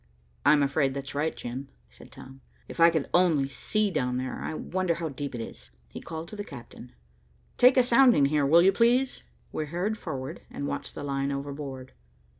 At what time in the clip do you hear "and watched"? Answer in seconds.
10.49-10.95